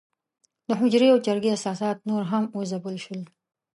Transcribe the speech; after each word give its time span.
د 0.67 0.69
حجرې 0.79 1.07
او 1.13 1.17
جرګې 1.27 1.49
اساسات 1.57 1.97
نور 2.09 2.23
هم 2.31 2.43
وځپل 2.57 2.95
شول. 3.03 3.21